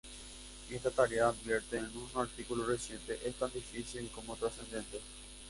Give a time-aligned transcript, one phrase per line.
[0.71, 4.99] Esta tarea, advierte en un artículo reciente, "es tan difícil como trascendente.